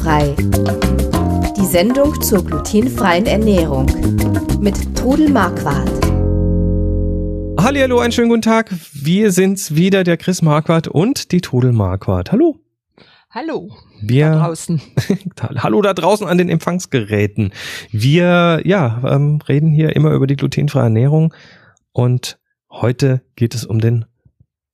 Glutenfrei. 0.00 0.34
Die 1.56 1.66
Sendung 1.66 2.20
zur 2.22 2.44
glutenfreien 2.44 3.26
Ernährung 3.26 3.86
mit 4.60 4.96
Trudel 4.96 5.28
Marquardt. 5.28 5.90
Hallo, 7.58 7.98
einen 7.98 8.12
schönen 8.12 8.30
guten 8.30 8.42
Tag. 8.42 8.72
Wir 8.94 9.30
sind's 9.30 9.74
wieder, 9.74 10.02
der 10.02 10.16
Chris 10.16 10.40
Marquardt 10.40 10.88
und 10.88 11.32
die 11.32 11.42
Trudel 11.42 11.72
Marquardt. 11.72 12.32
Hallo. 12.32 12.56
Hallo. 13.28 13.70
Wir, 14.00 14.30
da 14.30 14.46
draußen. 14.46 14.80
Hallo 15.58 15.82
da 15.82 15.92
draußen 15.92 16.26
an 16.26 16.38
den 16.38 16.48
Empfangsgeräten. 16.48 17.52
Wir, 17.90 18.62
ja, 18.64 19.02
ähm, 19.06 19.40
reden 19.46 19.70
hier 19.70 19.94
immer 19.94 20.12
über 20.12 20.26
die 20.26 20.36
glutenfreie 20.36 20.84
Ernährung 20.84 21.34
und 21.92 22.38
heute 22.70 23.20
geht 23.36 23.54
es 23.54 23.66
um 23.66 23.80
den 23.80 24.06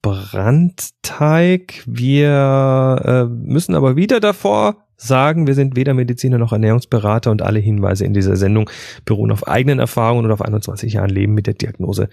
Brandteig. 0.06 1.82
Wir 1.84 3.02
äh, 3.04 3.24
müssen 3.24 3.74
aber 3.74 3.96
wieder 3.96 4.20
davor 4.20 4.76
sagen, 4.96 5.48
wir 5.48 5.54
sind 5.54 5.74
weder 5.74 5.94
Mediziner 5.94 6.38
noch 6.38 6.52
Ernährungsberater 6.52 7.32
und 7.32 7.42
alle 7.42 7.58
Hinweise 7.58 8.04
in 8.04 8.14
dieser 8.14 8.36
Sendung 8.36 8.70
beruhen 9.04 9.32
auf 9.32 9.48
eigenen 9.48 9.80
Erfahrungen 9.80 10.26
und 10.26 10.30
auf 10.30 10.42
21 10.42 10.92
Jahren 10.92 11.10
Leben 11.10 11.34
mit 11.34 11.48
der 11.48 11.54
Diagnose 11.54 12.08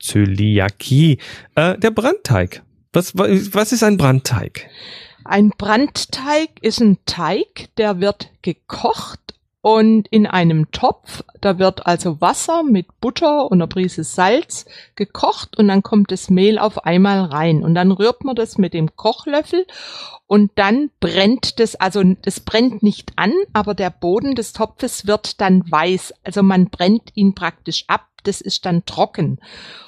Zöliakie. 0.00 1.18
Äh, 1.54 1.78
der 1.78 1.90
Brandteig. 1.90 2.62
Was, 2.92 3.16
was 3.16 3.72
ist 3.72 3.82
ein 3.82 3.98
Brandteig? 3.98 4.66
Ein 5.24 5.50
Brandteig 5.50 6.50
ist 6.62 6.80
ein 6.80 6.98
Teig, 7.04 7.68
der 7.76 8.00
wird 8.00 8.30
gekocht 8.40 9.25
und 9.66 10.06
in 10.12 10.28
einem 10.28 10.70
Topf, 10.70 11.24
da 11.40 11.58
wird 11.58 11.88
also 11.88 12.20
Wasser 12.20 12.62
mit 12.62 12.86
Butter 13.00 13.50
und 13.50 13.54
einer 13.54 13.66
Prise 13.66 14.04
Salz 14.04 14.64
gekocht 14.94 15.58
und 15.58 15.66
dann 15.66 15.82
kommt 15.82 16.12
das 16.12 16.30
Mehl 16.30 16.60
auf 16.60 16.84
einmal 16.84 17.22
rein 17.22 17.64
und 17.64 17.74
dann 17.74 17.90
rührt 17.90 18.22
man 18.22 18.36
das 18.36 18.58
mit 18.58 18.74
dem 18.74 18.94
Kochlöffel 18.94 19.66
und 20.28 20.52
dann 20.54 20.90
brennt 21.00 21.58
das, 21.58 21.74
also 21.74 22.04
das 22.22 22.38
brennt 22.38 22.84
nicht 22.84 23.10
an, 23.16 23.32
aber 23.54 23.74
der 23.74 23.90
Boden 23.90 24.36
des 24.36 24.52
Topfes 24.52 25.08
wird 25.08 25.40
dann 25.40 25.64
weiß, 25.68 26.14
also 26.22 26.44
man 26.44 26.66
brennt 26.66 27.10
ihn 27.14 27.34
praktisch 27.34 27.86
ab, 27.88 28.06
das 28.22 28.40
ist 28.40 28.66
dann 28.66 28.86
trocken. 28.86 29.40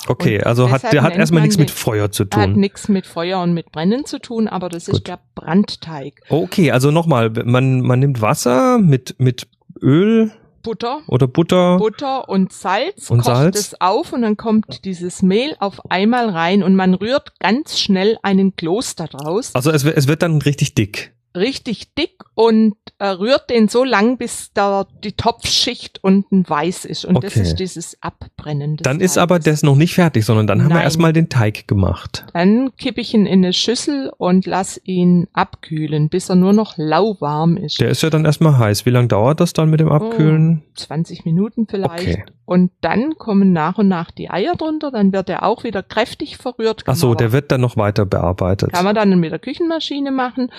Okay, 0.09 0.39
und 0.39 0.47
also 0.47 0.73
hat 0.73 0.93
der 0.93 1.05
hat 1.05 1.17
erstmal 1.17 1.43
nichts 1.43 1.57
mit 1.57 1.71
Feuer 1.71 2.11
zu 2.11 2.25
tun. 2.25 2.43
Hat 2.43 2.57
nichts 2.57 2.89
mit 2.89 3.07
Feuer 3.07 3.41
und 3.43 3.55
mit 3.55 3.71
Brennen 3.71 4.05
zu 4.07 4.19
tun, 4.19 4.49
aber 4.49 4.69
das 4.71 4.87
Gut. 4.87 4.97
ist 4.97 5.07
der 5.07 5.21
Brandteig. 5.37 6.15
Okay, 6.29 6.73
also 6.73 6.91
nochmal, 6.91 7.31
man 7.31 7.81
man 7.81 8.01
nimmt 8.01 8.21
Wasser 8.21 8.79
mit 8.79 9.15
mit 9.19 9.47
Öl 9.83 10.31
Butter. 10.63 11.01
Oder 11.07 11.27
Butter. 11.29 11.79
Butter 11.79 12.29
und 12.29 12.53
Salz. 12.53 13.11
Und 13.11 13.19
kocht 13.19 13.37
Salz. 13.37 13.59
es 13.59 13.81
auf 13.81 14.13
und 14.13 14.23
dann 14.23 14.37
kommt 14.37 14.85
dieses 14.85 15.23
Mehl 15.23 15.57
auf 15.61 15.91
einmal 15.91 16.29
rein 16.29 16.63
und 16.63 16.75
man 16.75 16.95
rührt 16.95 17.39
ganz 17.41 17.79
schnell 17.79 18.19
einen 18.23 18.55
Kloster 18.57 19.07
draus. 19.07 19.55
Also 19.55 19.71
es, 19.71 19.85
es 19.85 20.09
wird 20.09 20.23
dann 20.23 20.43
richtig 20.43 20.75
dick 20.75 21.15
richtig 21.39 21.95
dick 21.95 22.19
und 22.35 22.75
äh, 22.99 23.07
rührt 23.07 23.51
den 23.51 23.69
so 23.69 23.85
lang, 23.85 24.19
bis 24.19 24.53
da 24.53 24.87
die 25.05 25.13
Topfschicht 25.13 26.03
unten 26.03 26.49
weiß 26.49 26.85
ist. 26.85 27.05
Und 27.05 27.17
okay. 27.17 27.27
das 27.27 27.37
ist 27.37 27.57
dieses 27.57 27.97
Abbrennen. 28.03 28.77
Des 28.77 28.85
dann 28.85 28.99
Teiges. 28.99 29.13
ist 29.13 29.19
aber 29.19 29.39
das 29.39 29.63
noch 29.63 29.77
nicht 29.77 29.95
fertig, 29.95 30.25
sondern 30.25 30.47
dann 30.47 30.63
haben 30.63 30.69
Nein. 30.69 30.79
wir 30.79 30.85
erstmal 30.85 31.13
den 31.13 31.29
Teig 31.29 31.69
gemacht. 31.69 32.27
Dann 32.33 32.71
kippe 32.77 33.01
ich 33.01 33.15
ihn 33.15 33.27
in 33.27 33.45
eine 33.45 33.53
Schüssel 33.53 34.13
und 34.17 34.47
lass 34.47 34.81
ihn 34.85 35.29
abkühlen, 35.33 36.09
bis 36.09 36.29
er 36.29 36.37
nur 36.37 36.53
noch 36.53 36.77
lauwarm 36.77 37.57
ist. 37.57 37.81
Der 37.81 37.89
ist 37.89 38.03
ja 38.03 38.11
dann 38.11 38.25
erstmal 38.25 38.59
heiß. 38.59 38.87
Wie 38.87 38.91
lange 38.91 39.09
dauert 39.09 39.41
das 39.41 39.53
dann 39.53 39.71
mit 39.71 39.81
dem 39.81 39.89
Abkühlen? 39.89 40.63
Oh, 40.65 40.73
20 40.77 41.25
Minuten 41.25 41.67
vielleicht. 41.69 42.09
Okay. 42.09 42.25
Und 42.45 42.73
dann 42.81 43.17
kommen 43.19 43.53
nach 43.53 43.79
und 43.79 43.89
nach 43.89 44.11
die 44.11 44.31
Eier 44.31 44.55
drunter, 44.55 44.91
dann 44.91 45.13
wird 45.13 45.29
er 45.29 45.43
auch 45.43 45.65
wieder 45.65 45.83
kräftig 45.83 46.39
verrührt. 46.39 46.85
Ach 46.87 46.95
so, 46.95 47.15
der 47.15 47.33
wird 47.33 47.53
dann 47.53 47.61
noch 47.61 47.77
weiter 47.77 48.07
bearbeitet. 48.07 48.73
Kann 48.73 48.85
man 48.85 48.95
dann 48.95 49.21
mit 49.21 49.33
der 49.33 49.39
Küchenmaschine 49.39 50.11
machen 50.11 50.51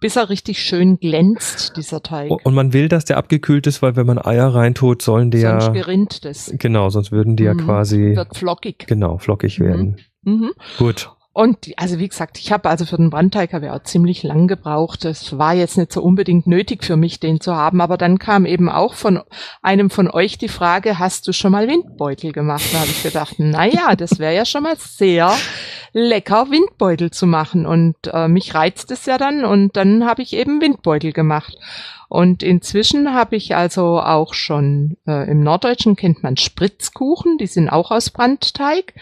bis 0.00 0.16
er 0.16 0.28
richtig 0.28 0.62
schön 0.62 0.98
glänzt, 0.98 1.76
dieser 1.76 2.02
Teig. 2.02 2.30
Und 2.30 2.54
man 2.54 2.72
will, 2.72 2.88
dass 2.88 3.04
der 3.04 3.16
abgekühlt 3.16 3.66
ist, 3.66 3.82
weil 3.82 3.96
wenn 3.96 4.06
man 4.06 4.18
Eier 4.18 4.54
reintut, 4.54 5.02
sollen 5.02 5.30
die 5.30 5.40
sonst 5.40 5.52
ja... 5.52 5.60
Sonst 5.60 5.76
gerinnt 5.76 6.24
das. 6.24 6.52
Genau, 6.58 6.88
sonst 6.90 7.12
würden 7.12 7.36
die 7.36 7.44
mhm. 7.44 7.48
ja 7.48 7.54
quasi... 7.54 8.16
Wird 8.16 8.36
flockig. 8.36 8.86
Genau, 8.86 9.18
flockig 9.18 9.60
werden. 9.60 9.96
Mhm. 10.22 10.52
Gut. 10.78 11.10
Und 11.38 11.70
also 11.76 12.00
wie 12.00 12.08
gesagt, 12.08 12.36
ich 12.40 12.50
habe 12.50 12.68
also 12.68 12.84
für 12.84 12.96
den 12.96 13.10
Brandteig 13.10 13.52
habe 13.52 13.66
ich 13.66 13.70
auch 13.70 13.84
ziemlich 13.84 14.24
lang 14.24 14.48
gebraucht. 14.48 15.04
Es 15.04 15.38
war 15.38 15.54
jetzt 15.54 15.78
nicht 15.78 15.92
so 15.92 16.02
unbedingt 16.02 16.48
nötig 16.48 16.82
für 16.82 16.96
mich, 16.96 17.20
den 17.20 17.40
zu 17.40 17.54
haben. 17.54 17.80
Aber 17.80 17.96
dann 17.96 18.18
kam 18.18 18.44
eben 18.44 18.68
auch 18.68 18.94
von 18.94 19.20
einem 19.62 19.88
von 19.88 20.10
euch 20.10 20.38
die 20.38 20.48
Frage, 20.48 20.98
hast 20.98 21.28
du 21.28 21.32
schon 21.32 21.52
mal 21.52 21.68
Windbeutel 21.68 22.32
gemacht? 22.32 22.64
Da 22.72 22.80
habe 22.80 22.90
ich 22.90 23.04
gedacht, 23.04 23.36
na 23.38 23.66
ja, 23.66 23.94
das 23.94 24.18
wäre 24.18 24.34
ja 24.34 24.44
schon 24.44 24.64
mal 24.64 24.74
sehr 24.78 25.32
lecker, 25.92 26.50
Windbeutel 26.50 27.10
zu 27.10 27.26
machen. 27.26 27.66
Und 27.66 27.96
äh, 28.12 28.28
mich 28.28 28.54
reizt 28.54 28.90
es 28.90 29.06
ja 29.06 29.18
dann. 29.18 29.44
Und 29.44 29.76
dann 29.76 30.04
habe 30.04 30.22
ich 30.22 30.34
eben 30.34 30.60
Windbeutel 30.60 31.12
gemacht. 31.12 31.56
Und 32.08 32.42
inzwischen 32.42 33.12
habe 33.12 33.36
ich 33.36 33.54
also 33.54 34.00
auch 34.00 34.32
schon, 34.32 34.96
äh, 35.06 35.30
im 35.30 35.42
Norddeutschen 35.42 35.94
kennt 35.94 36.22
man 36.22 36.38
Spritzkuchen, 36.38 37.36
die 37.36 37.46
sind 37.46 37.68
auch 37.68 37.90
aus 37.90 38.08
Brandteig. 38.08 38.94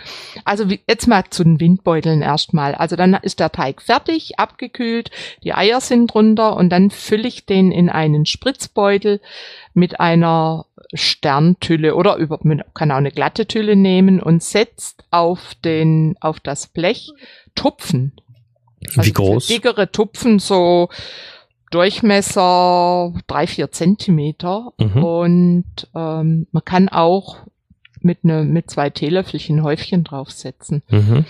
Also 0.44 0.68
wie, 0.68 0.80
jetzt 0.88 1.06
mal 1.06 1.22
zu 1.30 1.44
den 1.44 1.60
Windbeuteln 1.60 2.20
erstmal. 2.20 2.74
Also 2.74 2.96
dann 2.96 3.14
ist 3.14 3.38
der 3.38 3.52
Teig 3.52 3.80
fertig, 3.80 4.40
abgekühlt, 4.40 5.12
die 5.44 5.54
Eier 5.54 5.80
sind 5.80 6.08
drunter 6.08 6.56
und 6.56 6.70
dann 6.70 6.90
fülle 6.90 7.28
ich 7.28 7.46
den 7.46 7.70
in 7.70 7.88
einen 7.88 8.26
Spritzbeutel 8.26 9.20
mit 9.72 10.00
einer 10.00 10.66
Sterntülle 10.92 11.94
oder 11.94 12.16
über, 12.16 12.40
man 12.42 12.64
kann 12.74 12.90
auch 12.90 12.96
eine 12.96 13.12
glatte 13.12 13.46
Tülle 13.46 13.76
nehmen 13.76 14.20
und 14.20 14.42
setzt 14.42 15.04
auf 15.12 15.54
den, 15.64 16.16
auf 16.20 16.40
das 16.40 16.66
Blech 16.66 17.12
Tupfen. 17.54 18.12
Also 18.96 19.04
Wie 19.04 19.12
groß? 19.12 19.46
Dickere 19.46 19.90
Tupfen, 19.90 20.38
so 20.38 20.88
Durchmesser 21.70 23.12
drei, 23.26 23.46
vier 23.46 23.72
Zentimeter 23.72 24.72
mhm. 24.78 25.04
und 25.04 25.64
ähm, 25.94 26.46
man 26.52 26.64
kann 26.64 26.88
auch 26.88 27.38
mit, 28.00 28.24
ne, 28.24 28.44
mit 28.44 28.70
zwei 28.70 28.90
Teelöffelchen 28.90 29.62
Häufchen 29.62 30.04
draufsetzen. 30.04 30.82
Mhm. 30.88 31.24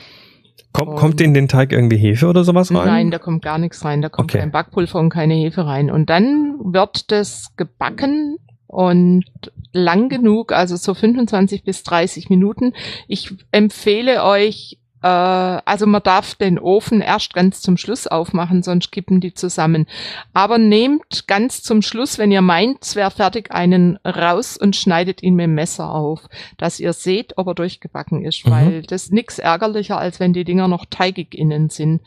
Komm, 0.72 0.94
kommt 0.94 1.20
in 1.22 1.32
den 1.32 1.48
Teig 1.48 1.72
irgendwie 1.72 1.96
Hefe 1.96 2.26
oder 2.26 2.44
sowas 2.44 2.72
rein? 2.74 2.86
Nein, 2.86 3.10
da 3.10 3.18
kommt 3.18 3.42
gar 3.42 3.56
nichts 3.56 3.84
rein. 3.84 4.02
Da 4.02 4.10
kommt 4.10 4.30
okay. 4.30 4.40
kein 4.40 4.50
Backpulver 4.50 4.98
und 4.98 5.08
keine 5.08 5.34
Hefe 5.34 5.66
rein. 5.66 5.90
Und 5.90 6.10
dann 6.10 6.58
wird 6.62 7.10
das 7.10 7.56
gebacken 7.56 8.36
und 8.66 9.24
lang 9.72 10.08
genug, 10.08 10.52
also 10.52 10.76
so 10.76 10.92
25 10.92 11.64
bis 11.64 11.82
30 11.82 12.28
Minuten. 12.28 12.74
Ich 13.08 13.32
empfehle 13.52 14.22
euch 14.22 14.78
äh, 15.06 15.62
also 15.64 15.86
man 15.86 16.02
darf 16.02 16.34
den 16.34 16.58
Ofen 16.58 17.00
erst 17.00 17.32
ganz 17.32 17.60
zum 17.60 17.76
Schluss 17.76 18.06
aufmachen, 18.06 18.62
sonst 18.62 18.90
kippen 18.90 19.20
die 19.20 19.34
zusammen. 19.34 19.86
Aber 20.32 20.58
nehmt 20.58 21.26
ganz 21.28 21.62
zum 21.62 21.82
Schluss, 21.82 22.18
wenn 22.18 22.32
ihr 22.32 22.42
meint, 22.42 22.78
es 22.82 22.96
wäre 22.96 23.10
fertig, 23.10 23.52
einen 23.52 23.98
raus 24.04 24.56
und 24.56 24.74
schneidet 24.74 25.22
ihn 25.22 25.34
mit 25.34 25.44
dem 25.44 25.54
Messer 25.54 25.94
auf, 25.94 26.28
dass 26.56 26.80
ihr 26.80 26.92
seht, 26.92 27.38
ob 27.38 27.46
er 27.46 27.54
durchgebacken 27.54 28.24
ist, 28.24 28.44
mhm. 28.46 28.50
weil 28.50 28.82
das 28.82 29.10
nix 29.10 29.38
ärgerlicher, 29.38 29.98
als 29.98 30.18
wenn 30.18 30.32
die 30.32 30.44
Dinger 30.44 30.66
noch 30.66 30.86
teigig 30.86 31.34
innen 31.34 31.68
sind. 31.68 32.00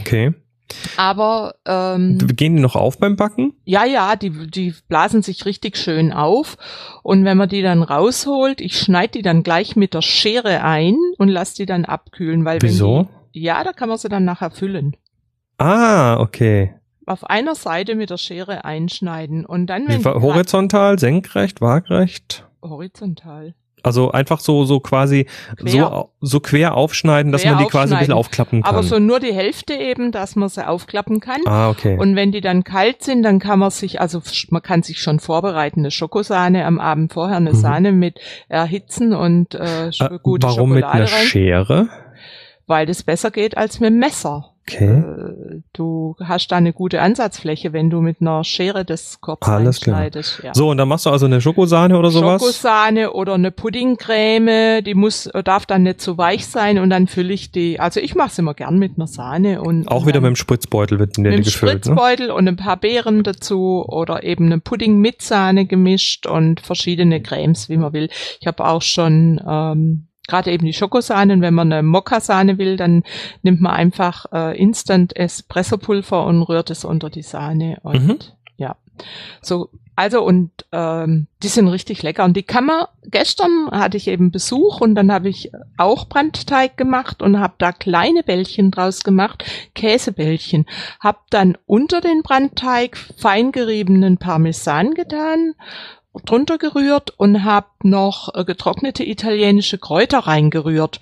Okay. 0.00 0.32
Aber 0.96 1.54
ähm, 1.64 2.18
gehen 2.18 2.56
die 2.56 2.62
noch 2.62 2.76
auf 2.76 2.98
beim 2.98 3.16
Backen? 3.16 3.54
Ja, 3.64 3.84
ja, 3.84 4.16
die, 4.16 4.48
die 4.48 4.74
blasen 4.88 5.22
sich 5.22 5.44
richtig 5.44 5.76
schön 5.76 6.12
auf. 6.12 6.56
Und 7.02 7.24
wenn 7.24 7.36
man 7.36 7.48
die 7.48 7.62
dann 7.62 7.82
rausholt, 7.82 8.60
ich 8.60 8.78
schneide 8.78 9.12
die 9.12 9.22
dann 9.22 9.42
gleich 9.42 9.76
mit 9.76 9.94
der 9.94 10.02
Schere 10.02 10.62
ein 10.62 10.96
und 11.18 11.28
lasse 11.28 11.56
die 11.56 11.66
dann 11.66 11.84
abkühlen, 11.84 12.44
weil 12.44 12.60
Wieso? 12.62 13.08
Die, 13.34 13.42
ja, 13.42 13.62
da 13.62 13.72
kann 13.72 13.88
man 13.88 13.98
sie 13.98 14.08
dann 14.08 14.24
nachher 14.24 14.50
füllen. 14.50 14.96
Ah, 15.58 16.18
okay. 16.18 16.74
Auf 17.06 17.24
einer 17.24 17.54
Seite 17.54 17.94
mit 17.94 18.10
der 18.10 18.16
Schere 18.16 18.64
einschneiden 18.64 19.46
und 19.46 19.66
dann 19.66 19.86
wenn 19.86 20.04
Wie, 20.04 20.08
horizontal, 20.08 20.98
senkrecht, 20.98 21.60
waagrecht? 21.60 22.46
Horizontal. 22.62 23.54
Also 23.86 24.10
einfach 24.10 24.40
so, 24.40 24.64
so 24.64 24.80
quasi 24.80 25.26
so, 25.64 26.10
so 26.20 26.40
quer 26.40 26.74
aufschneiden, 26.74 27.30
dass 27.30 27.42
quer 27.42 27.52
man 27.52 27.62
die 27.64 27.70
quasi 27.70 27.94
ein 27.94 28.00
bisschen 28.00 28.14
aufklappen 28.14 28.62
kann. 28.62 28.74
Aber 28.74 28.82
so 28.82 28.98
nur 28.98 29.20
die 29.20 29.32
Hälfte 29.32 29.74
eben, 29.74 30.10
dass 30.10 30.34
man 30.34 30.48
sie 30.48 30.66
aufklappen 30.66 31.20
kann. 31.20 31.42
Ah, 31.46 31.70
okay. 31.70 31.96
Und 31.96 32.16
wenn 32.16 32.32
die 32.32 32.40
dann 32.40 32.64
kalt 32.64 33.04
sind, 33.04 33.22
dann 33.22 33.38
kann 33.38 33.60
man 33.60 33.70
sich, 33.70 34.00
also 34.00 34.20
man 34.50 34.60
kann 34.60 34.82
sich 34.82 35.00
schon 35.00 35.20
vorbereiten, 35.20 35.80
eine 35.80 35.92
Schokosahne 35.92 36.64
am 36.64 36.80
Abend 36.80 37.12
vorher, 37.12 37.36
eine 37.36 37.52
mhm. 37.52 37.56
Sahne 37.56 37.92
mit 37.92 38.18
erhitzen 38.48 39.14
und 39.14 39.54
äh, 39.54 39.86
äh 39.86 40.18
gute 40.20 40.48
Warum 40.48 40.70
Schokolade 40.70 40.74
mit 40.74 40.84
einer 40.84 41.04
rein, 41.04 41.26
Schere? 41.26 41.88
Weil 42.66 42.86
das 42.86 43.04
besser 43.04 43.30
geht 43.30 43.56
als 43.56 43.78
mit 43.78 43.90
dem 43.90 44.00
Messer. 44.00 44.55
Okay. 44.68 44.98
Äh, 44.98 45.62
du 45.72 46.16
hast 46.22 46.48
da 46.48 46.56
eine 46.56 46.72
gute 46.72 47.00
Ansatzfläche, 47.00 47.72
wenn 47.72 47.88
du 47.88 48.00
mit 48.00 48.20
einer 48.20 48.42
Schere 48.42 48.84
das 48.84 49.20
kurz 49.20 49.46
Alles 49.46 49.80
klar. 49.80 50.10
Ja. 50.42 50.54
So, 50.54 50.70
und 50.70 50.76
dann 50.78 50.88
machst 50.88 51.06
du 51.06 51.10
also 51.10 51.26
eine 51.26 51.40
Schokosahne 51.40 51.96
oder 51.96 52.10
sowas? 52.10 52.42
Schokosahne 52.42 53.12
oder 53.12 53.34
eine 53.34 53.52
Puddingcreme, 53.52 54.82
die 54.82 54.94
muss, 54.94 55.30
darf 55.44 55.66
dann 55.66 55.84
nicht 55.84 56.00
zu 56.00 56.18
weich 56.18 56.46
sein 56.46 56.78
und 56.78 56.90
dann 56.90 57.06
fülle 57.06 57.32
ich 57.32 57.52
die, 57.52 57.78
also 57.78 58.00
ich 58.00 58.16
mache 58.16 58.28
es 58.28 58.38
immer 58.38 58.54
gern 58.54 58.78
mit 58.78 58.96
einer 58.96 59.06
Sahne 59.06 59.62
und. 59.62 59.86
Auch 59.88 60.02
und 60.02 60.08
wieder 60.08 60.20
mit 60.20 60.28
dem 60.28 60.36
Spritzbeutel 60.36 60.98
wird 60.98 61.16
der 61.16 61.24
mit 61.24 61.38
die 61.38 61.42
gefüllt, 61.44 61.74
ne? 61.74 61.80
Spritzbeutel 61.82 62.26
ne? 62.28 62.34
und 62.34 62.48
ein 62.48 62.56
paar 62.56 62.76
Beeren 62.76 63.22
dazu 63.22 63.84
oder 63.86 64.24
eben 64.24 64.46
einen 64.46 64.62
Pudding 64.62 64.98
mit 64.98 65.22
Sahne 65.22 65.66
gemischt 65.66 66.26
und 66.26 66.60
verschiedene 66.60 67.22
Cremes, 67.22 67.68
wie 67.68 67.76
man 67.76 67.92
will. 67.92 68.08
Ich 68.40 68.48
habe 68.48 68.64
auch 68.64 68.82
schon, 68.82 69.40
ähm, 69.46 70.08
gerade 70.26 70.52
eben 70.52 70.66
die 70.66 70.72
Schokosahne. 70.72 71.40
wenn 71.40 71.54
man 71.54 71.72
eine 71.72 71.82
Mokka-Sahne 71.82 72.58
will, 72.58 72.76
dann 72.76 73.02
nimmt 73.42 73.60
man 73.60 73.72
einfach 73.72 74.26
äh, 74.32 74.58
Instant 74.58 75.16
Espresso-Pulver 75.16 76.26
und 76.26 76.42
rührt 76.42 76.70
es 76.70 76.84
unter 76.84 77.10
die 77.10 77.22
Sahne. 77.22 77.78
Und 77.82 78.06
Mhm. 78.06 78.18
So, 79.40 79.70
also 79.94 80.22
und 80.22 80.50
ähm, 80.72 81.26
die 81.42 81.48
sind 81.48 81.68
richtig 81.68 82.02
lecker. 82.02 82.24
Und 82.24 82.36
die 82.36 82.42
kann 82.42 82.66
man, 82.66 82.84
gestern 83.04 83.70
hatte 83.70 83.96
ich 83.96 84.08
eben 84.08 84.30
Besuch 84.30 84.80
und 84.80 84.94
dann 84.94 85.10
habe 85.10 85.28
ich 85.28 85.52
auch 85.78 86.08
Brandteig 86.08 86.76
gemacht 86.76 87.22
und 87.22 87.40
habe 87.40 87.54
da 87.58 87.72
kleine 87.72 88.22
Bällchen 88.22 88.70
draus 88.70 89.04
gemacht, 89.04 89.44
Käsebällchen. 89.74 90.66
Hab 91.00 91.30
dann 91.30 91.56
unter 91.64 92.00
den 92.02 92.22
Brandteig 92.22 92.96
feingeriebenen 92.96 94.18
Parmesan 94.18 94.92
getan, 94.92 95.54
drunter 96.24 96.58
gerührt 96.58 97.10
und 97.16 97.44
habe 97.44 97.68
noch 97.82 98.34
äh, 98.34 98.44
getrocknete 98.44 99.04
italienische 99.04 99.78
Kräuter 99.78 100.20
reingerührt. 100.20 101.00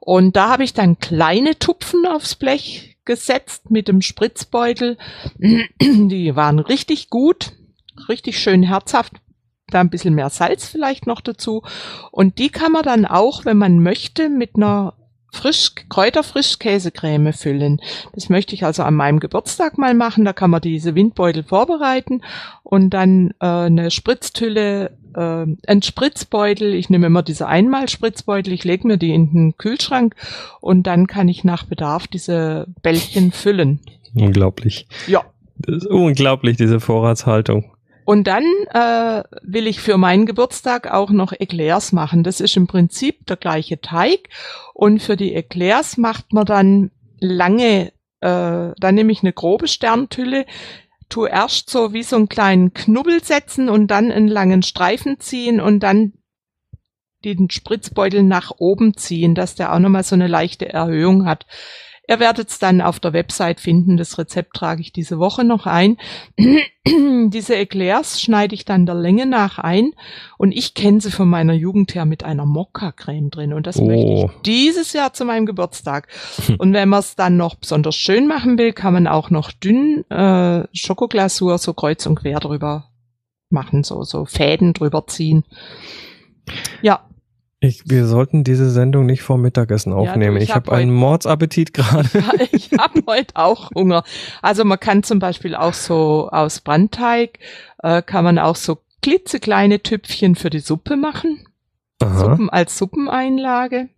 Und 0.00 0.36
da 0.36 0.50
habe 0.50 0.64
ich 0.64 0.74
dann 0.74 0.98
kleine 0.98 1.58
Tupfen 1.58 2.06
aufs 2.06 2.34
Blech 2.34 2.98
gesetzt 3.04 3.70
mit 3.70 3.88
dem 3.88 4.02
Spritzbeutel. 4.02 4.98
Die 5.38 6.36
waren 6.36 6.58
richtig 6.58 7.10
gut, 7.10 7.52
richtig 8.08 8.38
schön 8.38 8.62
herzhaft. 8.62 9.14
Da 9.68 9.80
ein 9.80 9.90
bisschen 9.90 10.14
mehr 10.14 10.30
Salz 10.30 10.66
vielleicht 10.66 11.06
noch 11.06 11.22
dazu. 11.22 11.62
Und 12.10 12.38
die 12.38 12.50
kann 12.50 12.70
man 12.70 12.82
dann 12.82 13.06
auch, 13.06 13.46
wenn 13.46 13.56
man 13.56 13.80
möchte, 13.80 14.28
mit 14.28 14.56
einer 14.56 14.94
frisch, 15.34 15.72
Kräuterfrischkäsecreme 15.88 17.32
füllen. 17.32 17.80
Das 18.14 18.28
möchte 18.28 18.54
ich 18.54 18.64
also 18.64 18.82
an 18.82 18.94
meinem 18.94 19.20
Geburtstag 19.20 19.78
mal 19.78 19.94
machen. 19.94 20.24
Da 20.24 20.32
kann 20.32 20.50
man 20.50 20.60
diese 20.60 20.94
Windbeutel 20.94 21.42
vorbereiten 21.42 22.22
und 22.62 22.90
dann 22.90 23.30
äh, 23.40 23.46
eine 23.46 23.90
Spritztülle, 23.90 24.96
äh, 25.14 25.46
ein 25.66 25.82
Spritzbeutel. 25.82 26.74
Ich 26.74 26.90
nehme 26.90 27.06
immer 27.06 27.22
diese 27.22 27.46
Einmalspritzbeutel, 27.46 28.52
ich 28.52 28.64
lege 28.64 28.86
mir 28.86 28.96
die 28.96 29.12
in 29.12 29.32
den 29.32 29.56
Kühlschrank 29.58 30.14
und 30.60 30.86
dann 30.86 31.06
kann 31.06 31.28
ich 31.28 31.44
nach 31.44 31.64
Bedarf 31.64 32.06
diese 32.06 32.66
Bällchen 32.82 33.32
füllen. 33.32 33.80
Unglaublich. 34.14 34.86
Ja. 35.06 35.24
Das 35.56 35.76
ist 35.76 35.86
unglaublich, 35.86 36.56
diese 36.56 36.80
Vorratshaltung. 36.80 37.73
Und 38.04 38.26
dann 38.26 38.44
äh, 38.72 39.22
will 39.42 39.66
ich 39.66 39.80
für 39.80 39.96
meinen 39.96 40.26
Geburtstag 40.26 40.90
auch 40.92 41.10
noch 41.10 41.32
Eclairs 41.32 41.92
machen. 41.92 42.22
Das 42.22 42.40
ist 42.40 42.56
im 42.56 42.66
Prinzip 42.66 43.26
der 43.26 43.36
gleiche 43.36 43.80
Teig. 43.80 44.28
Und 44.74 45.02
für 45.02 45.16
die 45.16 45.34
Eclairs 45.34 45.96
macht 45.96 46.32
man 46.32 46.44
dann 46.44 46.90
lange, 47.18 47.92
äh, 48.20 48.72
dann 48.78 48.94
nehme 48.94 49.12
ich 49.12 49.22
eine 49.22 49.32
grobe 49.32 49.68
Sterntülle, 49.68 50.44
tu 51.08 51.26
erst 51.26 51.70
so 51.70 51.92
wie 51.92 52.02
so 52.02 52.16
einen 52.16 52.28
kleinen 52.28 52.74
Knubbel 52.74 53.22
setzen 53.22 53.68
und 53.68 53.88
dann 53.88 54.10
einen 54.10 54.28
langen 54.28 54.62
Streifen 54.62 55.20
ziehen 55.20 55.60
und 55.60 55.80
dann 55.80 56.12
den 57.24 57.50
Spritzbeutel 57.50 58.22
nach 58.22 58.52
oben 58.58 58.96
ziehen, 58.96 59.34
dass 59.34 59.54
der 59.54 59.72
auch 59.72 59.78
nochmal 59.78 60.04
so 60.04 60.14
eine 60.14 60.26
leichte 60.26 60.68
Erhöhung 60.68 61.26
hat. 61.26 61.46
Ihr 62.06 62.20
werdet 62.20 62.50
es 62.50 62.58
dann 62.58 62.82
auf 62.82 63.00
der 63.00 63.14
Website 63.14 63.60
finden. 63.60 63.96
Das 63.96 64.18
Rezept 64.18 64.54
trage 64.54 64.82
ich 64.82 64.92
diese 64.92 65.18
Woche 65.18 65.42
noch 65.42 65.66
ein. 65.66 65.96
Diese 66.86 67.56
Eclairs 67.56 68.20
schneide 68.20 68.54
ich 68.54 68.66
dann 68.66 68.84
der 68.84 68.94
Länge 68.94 69.24
nach 69.24 69.58
ein 69.58 69.92
und 70.36 70.52
ich 70.52 70.74
kenne 70.74 71.00
sie 71.00 71.10
von 71.10 71.28
meiner 71.28 71.54
Jugend 71.54 71.94
her 71.94 72.04
mit 72.04 72.24
einer 72.24 72.44
Mokka-Creme 72.44 73.30
drin 73.30 73.54
und 73.54 73.66
das 73.66 73.78
oh. 73.78 73.86
möchte 73.86 74.12
ich 74.12 74.42
dieses 74.44 74.92
Jahr 74.92 75.14
zu 75.14 75.24
meinem 75.24 75.46
Geburtstag. 75.46 76.08
und 76.58 76.74
wenn 76.74 76.90
man 76.90 77.00
es 77.00 77.16
dann 77.16 77.38
noch 77.38 77.54
besonders 77.54 77.96
schön 77.96 78.26
machen 78.26 78.58
will, 78.58 78.74
kann 78.74 78.92
man 78.92 79.06
auch 79.06 79.30
noch 79.30 79.50
dünn 79.50 80.04
äh, 80.10 80.66
Schokoglasur 80.74 81.56
so 81.56 81.72
kreuz 81.72 82.04
und 82.04 82.16
quer 82.16 82.38
drüber 82.38 82.90
machen, 83.48 83.82
so 83.82 84.02
so 84.02 84.26
Fäden 84.26 84.74
drüber 84.74 85.06
ziehen. 85.06 85.44
Ja, 87.64 87.68
ich, 87.68 87.88
wir 87.88 88.06
sollten 88.06 88.44
diese 88.44 88.70
Sendung 88.70 89.06
nicht 89.06 89.22
vor 89.22 89.38
Mittagessen 89.38 89.92
aufnehmen. 89.92 90.34
Ja, 90.34 90.38
du, 90.38 90.44
ich 90.44 90.50
ich 90.50 90.54
habe 90.54 90.70
hab 90.70 90.76
einen 90.76 90.92
Mordsappetit 90.92 91.72
gerade. 91.72 92.08
ich 92.52 92.70
habe 92.78 93.02
heute 93.06 93.34
auch 93.36 93.70
Hunger. 93.74 94.04
Also 94.42 94.64
man 94.64 94.78
kann 94.78 95.02
zum 95.02 95.18
Beispiel 95.18 95.54
auch 95.54 95.72
so 95.72 96.28
aus 96.30 96.60
Brandteig, 96.60 97.38
äh, 97.82 98.02
kann 98.02 98.24
man 98.24 98.38
auch 98.38 98.56
so 98.56 98.78
klitzekleine 99.02 99.82
Tüpfchen 99.82 100.34
für 100.34 100.50
die 100.50 100.60
Suppe 100.60 100.96
machen. 100.96 101.46
Aha. 102.00 102.18
Suppen 102.18 102.50
als 102.50 102.76
Suppeneinlage. 102.76 103.88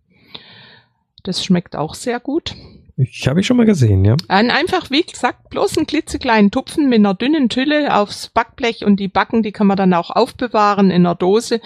Das 1.23 1.43
schmeckt 1.43 1.75
auch 1.75 1.93
sehr 1.93 2.21
gut. 2.21 2.55
Ich 2.99 3.27
habe 3.27 3.41
ich 3.41 3.45
schon 3.45 3.57
mal 3.57 3.67
gesehen, 3.67 4.03
ja. 4.03 4.15
Ein 4.27 4.49
einfach, 4.49 4.89
wie 4.89 5.03
gesagt, 5.03 5.49
bloß 5.51 5.77
einen 5.77 5.85
klitzekleinen 5.85 6.49
Tupfen 6.49 6.89
mit 6.89 6.97
einer 6.97 7.13
dünnen 7.13 7.47
Tülle 7.47 7.95
aufs 7.95 8.29
Backblech 8.29 8.83
und 8.85 8.99
die 8.99 9.07
Backen, 9.07 9.43
die 9.43 9.51
kann 9.51 9.67
man 9.67 9.77
dann 9.77 9.93
auch 9.93 10.09
aufbewahren 10.09 10.89
in 10.89 11.05
einer 11.05 11.13
Dose 11.13 11.61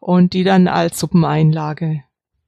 und 0.00 0.32
die 0.32 0.42
dann 0.42 0.66
als 0.66 0.98
Suppeneinlage 0.98 2.02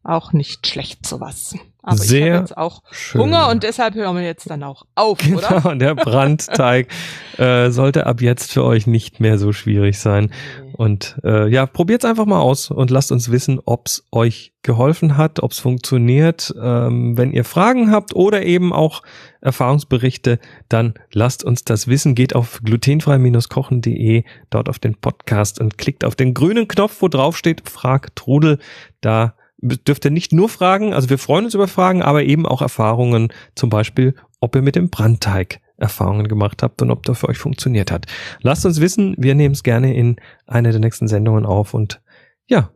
auch 0.04 0.32
nicht 0.32 0.66
schlecht 0.66 1.06
sowas. 1.06 1.54
Aber 1.86 1.98
Sehr 1.98 2.18
ich 2.18 2.32
habe 2.32 2.40
jetzt 2.40 2.56
auch 2.56 2.82
schön. 2.92 3.20
Hunger 3.20 3.50
und 3.50 3.62
deshalb 3.62 3.94
hören 3.94 4.16
wir 4.16 4.22
jetzt 4.22 4.48
dann 4.48 4.62
auch 4.62 4.86
auf, 4.94 5.18
genau, 5.18 5.38
oder? 5.38 5.66
Und 5.66 5.78
der 5.80 5.94
Brandteig 5.94 6.88
äh, 7.36 7.70
sollte 7.70 8.06
ab 8.06 8.22
jetzt 8.22 8.52
für 8.52 8.64
euch 8.64 8.86
nicht 8.86 9.20
mehr 9.20 9.36
so 9.36 9.52
schwierig 9.52 9.98
sein. 9.98 10.30
Und 10.72 11.20
äh, 11.24 11.46
ja, 11.48 11.66
probiert's 11.66 12.06
einfach 12.06 12.24
mal 12.24 12.40
aus 12.40 12.70
und 12.70 12.90
lasst 12.90 13.12
uns 13.12 13.30
wissen, 13.30 13.60
ob's 13.64 14.06
euch 14.12 14.54
geholfen 14.62 15.18
hat, 15.18 15.42
ob's 15.42 15.58
funktioniert. 15.58 16.54
Ähm, 16.60 17.18
wenn 17.18 17.32
ihr 17.32 17.44
Fragen 17.44 17.90
habt 17.90 18.16
oder 18.16 18.42
eben 18.42 18.72
auch 18.72 19.02
Erfahrungsberichte, 19.42 20.38
dann 20.70 20.94
lasst 21.12 21.44
uns 21.44 21.64
das 21.64 21.86
wissen. 21.86 22.14
Geht 22.14 22.34
auf 22.34 22.60
glutenfrei-kochen.de, 22.64 24.24
dort 24.48 24.68
auf 24.70 24.78
den 24.78 24.96
Podcast 24.96 25.60
und 25.60 25.76
klickt 25.76 26.02
auf 26.02 26.16
den 26.16 26.32
grünen 26.32 26.66
Knopf, 26.66 26.96
wo 27.00 27.08
drauf 27.08 27.36
steht, 27.36 27.68
frag 27.68 28.16
Trudel. 28.16 28.58
Da 29.02 29.34
dürft 29.64 30.04
ihr 30.04 30.10
nicht 30.10 30.32
nur 30.32 30.48
fragen, 30.48 30.92
also 30.92 31.10
wir 31.10 31.18
freuen 31.18 31.46
uns 31.46 31.54
über 31.54 31.68
Fragen, 31.68 32.02
aber 32.02 32.22
eben 32.22 32.46
auch 32.46 32.62
Erfahrungen, 32.62 33.32
zum 33.54 33.70
Beispiel, 33.70 34.14
ob 34.40 34.54
ihr 34.54 34.62
mit 34.62 34.76
dem 34.76 34.90
Brandteig 34.90 35.60
Erfahrungen 35.76 36.28
gemacht 36.28 36.62
habt 36.62 36.82
und 36.82 36.90
ob 36.90 37.02
das 37.04 37.18
für 37.18 37.28
euch 37.28 37.38
funktioniert 37.38 37.90
hat. 37.90 38.06
Lasst 38.42 38.64
uns 38.64 38.80
wissen, 38.80 39.14
wir 39.18 39.34
nehmen 39.34 39.54
es 39.54 39.62
gerne 39.62 39.94
in 39.94 40.16
einer 40.46 40.70
der 40.70 40.80
nächsten 40.80 41.08
Sendungen 41.08 41.46
auf 41.46 41.74
und 41.74 42.00
ja, 42.46 42.70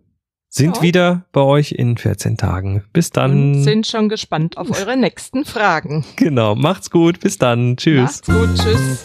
sind 0.48 0.76
ja. 0.76 0.82
wieder 0.82 1.24
bei 1.32 1.42
euch 1.42 1.72
in 1.72 1.96
14 1.96 2.36
Tagen. 2.36 2.84
Bis 2.92 3.10
dann. 3.10 3.54
Und 3.54 3.62
sind 3.62 3.86
schon 3.86 4.08
gespannt 4.08 4.56
auf 4.56 4.70
eure 4.70 4.96
nächsten 4.96 5.44
Fragen. 5.44 6.04
Genau, 6.16 6.54
macht's 6.54 6.90
gut, 6.90 7.20
bis 7.20 7.38
dann. 7.38 7.76
Tschüss. 7.76 8.22
Macht's 8.26 8.26
gut, 8.26 8.48
tschüss. 8.56 9.04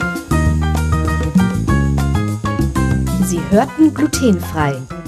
Sie 3.26 3.40
hörten 3.52 3.94
glutenfrei 3.94 4.76